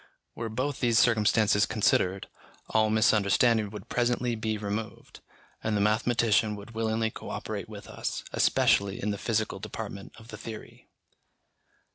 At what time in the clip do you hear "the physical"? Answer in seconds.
9.11-9.59